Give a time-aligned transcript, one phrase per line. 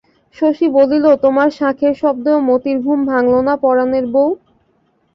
[0.35, 4.27] শশী বলিল তোমার শাঁখের শব্দেও মতির ঘুম ভাঙল না পরাণের বৌ?